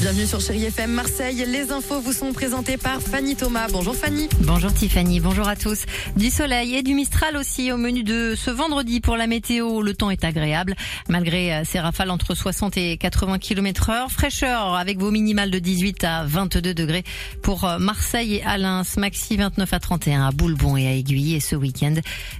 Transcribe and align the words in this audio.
Bienvenue 0.00 0.26
sur 0.26 0.40
Chérie 0.40 0.64
FM 0.64 0.92
Marseille. 0.92 1.44
Les 1.46 1.72
infos 1.72 2.00
vous 2.00 2.14
sont 2.14 2.32
présentées 2.32 2.78
par 2.78 3.02
Fanny 3.02 3.36
Thomas. 3.36 3.66
Bonjour 3.70 3.94
Fanny. 3.94 4.30
Bonjour 4.40 4.72
Tiffany, 4.72 5.20
bonjour 5.20 5.46
à 5.46 5.56
tous. 5.56 5.84
Du 6.16 6.30
soleil 6.30 6.74
et 6.74 6.82
du 6.82 6.94
Mistral 6.94 7.36
aussi 7.36 7.70
au 7.70 7.76
menu 7.76 8.02
de 8.02 8.34
ce 8.34 8.50
vendredi 8.50 9.02
pour 9.02 9.18
la 9.18 9.26
météo. 9.26 9.82
Le 9.82 9.92
temps 9.92 10.08
est 10.08 10.24
agréable 10.24 10.74
malgré 11.10 11.52
euh, 11.52 11.64
ces 11.66 11.80
rafales 11.80 12.10
entre 12.10 12.34
60 12.34 12.78
et 12.78 12.96
80 12.96 13.38
km 13.40 13.90
heure. 13.90 14.10
Fraîcheur 14.10 14.74
avec 14.74 14.98
vos 14.98 15.10
minimales 15.10 15.50
de 15.50 15.58
18 15.58 16.02
à 16.04 16.24
22 16.24 16.72
degrés 16.72 17.04
pour 17.42 17.64
euh, 17.64 17.76
Marseille 17.78 18.36
et 18.36 18.42
Alain. 18.42 18.84
Maxi 18.96 19.36
29 19.36 19.70
à 19.70 19.80
31 19.80 20.28
à 20.28 20.30
Boulebon 20.32 20.78
et 20.78 20.86
à 20.86 20.94
Aiguille. 20.94 21.34
Et 21.34 21.40
ce 21.40 21.56
week-end, 21.56 21.96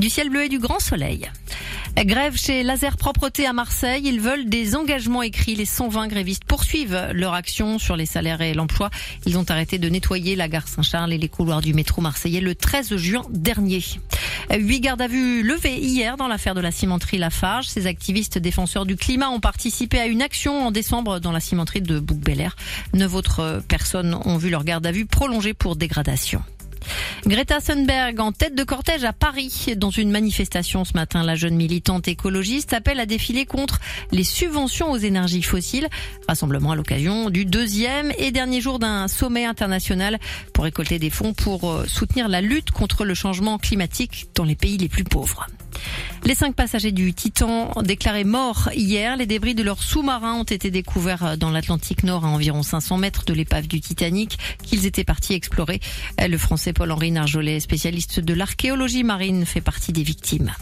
du 0.00 0.10
ciel 0.10 0.28
bleu 0.28 0.46
et 0.46 0.48
du 0.48 0.58
grand 0.58 0.80
soleil. 0.80 1.30
Grève 1.96 2.36
chez 2.36 2.64
Laser 2.64 2.96
Propreté 2.96 3.46
à 3.46 3.52
Marseille. 3.52 4.02
Ils 4.06 4.20
veulent 4.20 4.48
des 4.48 4.74
engagements 4.74 5.22
écrits. 5.22 5.54
Les 5.54 5.66
120 5.66 6.08
grévistes 6.08 6.44
poursuivent 6.44 7.10
leur 7.12 7.32
action 7.32 7.44
sur 7.78 7.96
les 7.96 8.06
salaires 8.06 8.40
et 8.40 8.52
l'emploi. 8.52 8.90
Ils 9.26 9.38
ont 9.38 9.44
arrêté 9.48 9.78
de 9.78 9.88
nettoyer 9.88 10.34
la 10.36 10.48
gare 10.48 10.66
Saint-Charles 10.66 11.12
et 11.12 11.18
les 11.18 11.28
couloirs 11.28 11.60
du 11.60 11.72
métro 11.72 12.02
marseillais 12.02 12.40
le 12.40 12.54
13 12.54 12.96
juin 12.96 13.22
dernier. 13.30 13.82
Huit 14.50 14.80
gardes 14.80 15.02
à 15.02 15.06
vue 15.06 15.42
levées 15.42 15.78
hier 15.78 16.16
dans 16.16 16.28
l'affaire 16.28 16.54
de 16.54 16.60
la 16.60 16.70
cimenterie 16.70 17.18
Lafarge. 17.18 17.66
Ces 17.66 17.86
activistes 17.86 18.38
défenseurs 18.38 18.86
du 18.86 18.96
climat 18.96 19.30
ont 19.30 19.40
participé 19.40 19.98
à 19.98 20.06
une 20.06 20.22
action 20.22 20.66
en 20.66 20.70
décembre 20.70 21.20
dans 21.20 21.32
la 21.32 21.40
cimenterie 21.40 21.82
de 21.82 22.00
Bouc-Belair. 22.00 22.56
Neuf 22.92 23.14
autres 23.14 23.62
personnes 23.68 24.14
ont 24.24 24.36
vu 24.36 24.50
leur 24.50 24.64
garde 24.64 24.86
à 24.86 24.92
vue 24.92 25.06
prolongée 25.06 25.54
pour 25.54 25.76
dégradation. 25.76 26.42
Greta 27.26 27.58
Thunberg 27.58 28.20
en 28.20 28.32
tête 28.32 28.54
de 28.54 28.64
cortège 28.64 29.04
à 29.04 29.14
Paris. 29.14 29.74
Dans 29.78 29.88
une 29.88 30.10
manifestation 30.10 30.84
ce 30.84 30.92
matin, 30.92 31.22
la 31.22 31.36
jeune 31.36 31.54
militante 31.54 32.06
écologiste 32.06 32.74
appelle 32.74 33.00
à 33.00 33.06
défiler 33.06 33.46
contre 33.46 33.80
les 34.12 34.24
subventions 34.24 34.90
aux 34.90 34.98
énergies 34.98 35.42
fossiles. 35.42 35.88
Rassemblement 36.28 36.72
à 36.72 36.76
l'occasion 36.76 37.30
du 37.30 37.46
deuxième 37.46 38.12
et 38.18 38.30
dernier 38.30 38.60
jour 38.60 38.78
d'un 38.78 39.08
sommet 39.08 39.46
international 39.46 40.18
pour 40.52 40.64
récolter 40.64 40.98
des 40.98 41.08
fonds 41.08 41.32
pour 41.32 41.70
euh, 41.70 41.86
soutenir 41.86 42.28
la 42.28 42.42
lutte 42.42 42.72
contre 42.72 43.06
le 43.06 43.14
changement 43.14 43.56
climatique 43.56 44.26
dans 44.34 44.44
les 44.44 44.56
pays 44.56 44.76
les 44.76 44.88
plus 44.88 45.04
pauvres. 45.04 45.46
Les 46.24 46.34
cinq 46.34 46.54
passagers 46.54 46.92
du 46.92 47.12
Titan 47.12 47.72
déclarés 47.82 48.24
morts 48.24 48.70
hier, 48.74 49.16
les 49.16 49.26
débris 49.26 49.54
de 49.54 49.62
leur 49.62 49.82
sous-marin 49.82 50.34
ont 50.34 50.44
été 50.44 50.70
découverts 50.70 51.36
dans 51.36 51.50
l'Atlantique 51.50 52.02
Nord 52.02 52.24
à 52.24 52.28
environ 52.28 52.62
500 52.62 52.96
mètres 52.96 53.24
de 53.24 53.34
l'épave 53.34 53.66
du 53.66 53.80
Titanic 53.80 54.38
qu'ils 54.62 54.86
étaient 54.86 55.04
partis 55.04 55.34
explorer. 55.34 55.80
Le 56.18 56.38
français 56.38 56.72
Paul-Henri 56.72 57.10
Narjolet, 57.10 57.60
spécialiste 57.60 58.20
de 58.20 58.34
l'archéologie 58.34 59.04
marine, 59.04 59.44
fait 59.44 59.60
partie 59.60 59.92
des 59.92 60.02
victimes. 60.02 60.52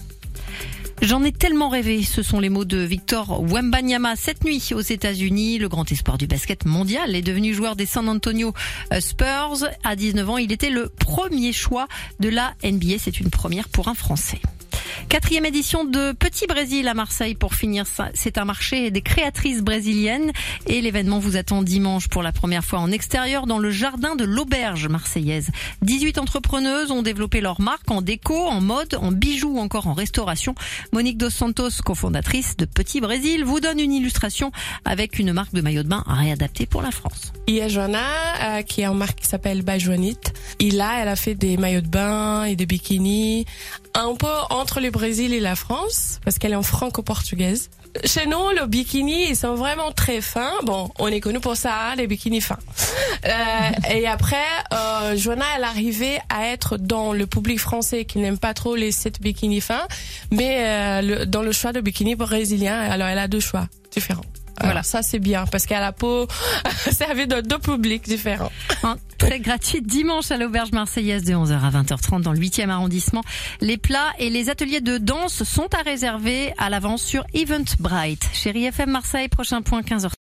J'en 1.03 1.25
ai 1.25 1.33
tellement 1.33 1.69
rêvé, 1.69 2.05
ce 2.05 2.23
sont 2.23 2.39
les 2.39 2.49
mots 2.49 2.65
de 2.65 2.79
Victor 2.79 3.43
Wembanyama 3.43 4.15
cette 4.15 4.45
nuit 4.45 4.71
aux 4.73 4.81
États-Unis. 4.81 5.59
Le 5.59 5.69
grand 5.69 5.91
espoir 5.91 6.17
du 6.17 6.29
basket 6.29 6.65
mondial 6.65 7.17
est 7.17 7.23
devenu 7.23 7.55
joueur 7.55 7.75
des 7.75 7.87
San 7.87 8.09
Antonio 8.09 8.55
Spurs. 9.01 9.69
À 9.83 9.97
19 9.97 10.31
ans, 10.31 10.39
il 10.39 10.53
était 10.53 10.71
le 10.71 10.89
premier 10.89 11.53
choix 11.53 11.89
de 12.21 12.29
la 12.29 12.55
NBA. 12.63 12.99
C'est 12.99 13.19
une 13.19 13.31
première 13.31 13.69
pour 13.69 13.89
un 13.89 13.95
Français. 13.95 14.41
Quatrième 15.13 15.45
édition 15.45 15.85
de 15.85 16.13
Petit 16.13 16.47
Brésil 16.47 16.89
à 16.89 16.95
Marseille 16.95 17.35
pour 17.35 17.55
finir. 17.55 17.85
C'est 18.15 18.39
un 18.39 18.47
marché 18.47 18.91
des 18.91 19.03
créatrices 19.03 19.61
brésiliennes 19.61 20.33
et 20.67 20.81
l'événement 20.81 21.19
vous 21.19 21.37
attend 21.37 21.61
dimanche 21.61 22.09
pour 22.09 22.23
la 22.23 22.33
première 22.33 22.65
fois 22.65 22.79
en 22.79 22.91
extérieur 22.91 23.47
dans 23.47 23.59
le 23.59 23.71
jardin 23.71 24.17
de 24.17 24.25
l'auberge 24.25 24.89
marseillaise. 24.89 25.51
18 25.83 26.17
entrepreneuses 26.17 26.91
ont 26.91 27.03
développé 27.03 27.43
leur 27.43 27.61
marque 27.61 27.91
en 27.91 28.01
déco, 28.01 28.47
en 28.47 28.63
mode, 28.63 28.95
en 28.95 29.13
bijoux 29.13 29.57
ou 29.57 29.59
encore 29.59 29.87
en 29.87 29.93
restauration. 29.93 30.55
Monique 30.95 31.19
Dos 31.19 31.29
Santos, 31.29 31.83
cofondatrice 31.85 32.57
de 32.57 32.65
Petit 32.65 33.03
Brésil, 33.03 33.45
vous 33.45 33.61
donne 33.61 33.81
une 33.81 33.93
illustration 33.93 34.51
avec 34.87 35.19
une 35.19 35.35
marque 35.35 35.53
de 35.53 35.61
maillot 35.61 35.83
de 35.83 35.89
bain 35.89 36.05
réadaptée 36.07 36.65
pour 36.65 36.81
la 36.81 36.91
France. 36.91 37.35
Il 37.49 37.57
y 37.57 37.61
a 37.61 37.69
Joanna 37.69 38.01
euh, 38.43 38.63
qui 38.63 38.83
a 38.83 38.89
une 38.89 38.97
marque 38.97 39.21
qui 39.21 39.27
s'appelle 39.27 39.61
By 39.61 39.79
Joanite. 39.79 40.33
Et 40.59 40.71
là, 40.71 41.03
elle 41.03 41.09
a 41.09 41.17
fait 41.17 41.35
des 41.35 41.59
maillots 41.59 41.83
de 41.83 41.89
bain 41.89 42.45
et 42.45 42.57
des 42.57 42.65
bikinis 42.65 43.45
un 43.95 44.15
peu 44.15 44.27
entre 44.51 44.81
le 44.81 44.91
Brésil 44.91 45.35
et 45.35 45.41
la 45.41 45.57
France 45.57 46.21
parce 46.25 46.39
qu'elle 46.39 46.53
est 46.53 46.57
en 46.57 46.63
franco-portugaise. 46.63 47.71
Chez 48.05 48.27
nous, 48.27 48.51
le 48.59 48.67
bikini, 48.67 49.29
ils 49.29 49.37
sont 49.37 49.55
vraiment 49.55 49.93
très 49.93 50.23
fins. 50.23 50.55
Bon, 50.65 50.91
on 50.99 51.09
est 51.09 51.21
connu 51.21 51.41
pour 51.41 51.57
ça, 51.57 51.95
les 51.97 52.07
bikinis 52.07 52.41
fins. 52.41 52.59
Euh, 53.25 53.95
et 53.95 54.07
après, 54.09 54.37
euh, 54.73 55.17
Joanna, 55.17 55.45
elle 55.57 55.65
arrivait 55.65 56.19
à 56.29 56.47
être 56.47 56.77
dans 56.77 57.13
le 57.13 57.27
public 57.27 57.61
français 57.61 58.05
qui 58.05 58.19
n'aime 58.19 58.39
pas 58.39 58.55
trop 58.55 58.75
les 58.75 58.91
sept 58.91 59.21
bikinis 59.21 59.61
fins, 59.61 59.87
mais 60.33 60.57
euh, 60.59 61.25
dans 61.27 61.43
le 61.43 61.53
choix 61.53 61.73
de 61.73 61.81
bikini 61.81 62.15
brésilien. 62.17 62.77
Alors, 62.81 63.09
elle 63.09 63.19
a 63.19 63.29
deux 63.29 63.41
choix 63.41 63.69
différents. 63.93 64.25
Voilà, 64.61 64.83
ça 64.83 65.03
c'est 65.03 65.19
bien 65.19 65.45
parce 65.47 65.67
qu'à 65.67 65.81
la 65.81 65.93
peau, 65.93 66.27
servi 66.91 67.27
de 67.27 67.41
deux 67.41 67.59
publics 67.59 68.05
différents. 68.05 68.53
Très 69.19 69.41
gratuite 69.41 69.87
dimanche 69.87 70.31
à 70.31 70.37
l'auberge 70.37 70.73
marseillaise 70.73 71.25
de 71.25 71.33
11h 71.33 71.53
à 71.53 71.71
20h30 71.71 72.23
dans 72.23 72.33
le 72.33 72.39
8e 72.39 72.69
arrondissement. 72.69 73.23
Les 73.61 73.77
plats 73.77 74.13
et 74.19 74.31
les 74.31 74.51
ateliers 74.51 74.81
de 74.81 74.99
danse 74.99 75.45
sont 75.45 75.69
à 75.75 75.83
réserver 75.83 76.53
à 76.59 76.71
l'avance 76.71 77.03
sur 77.03 77.25
Eventbrite. 77.35 78.29
Chérie 78.33 78.65
FM 78.65 78.91
Marseille, 78.91 79.29
prochain 79.29 79.63
point 79.63 79.83
15h. 79.83 80.13